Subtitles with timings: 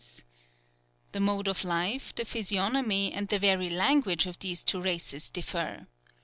[1.11, 5.85] The mode of life, the physiognomy, and the very language of these two races differ.